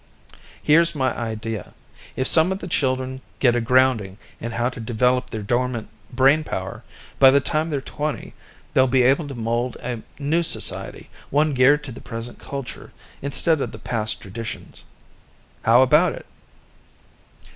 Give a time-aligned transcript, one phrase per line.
[0.63, 1.75] "Here's my idea.
[2.15, 6.43] If some of the children get a grounding in how to develop their dormant brain
[6.43, 6.83] power,
[7.19, 8.33] by the time they're twenty,
[8.73, 12.91] they'll be able to mold a new society, one geared to the present culture
[13.21, 14.85] instead of the past traditions.
[15.61, 16.25] How about it?"